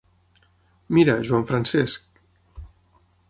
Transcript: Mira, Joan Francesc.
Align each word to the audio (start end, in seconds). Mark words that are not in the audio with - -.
Mira, 0.97 1.15
Joan 1.29 1.45
Francesc. 1.51 2.09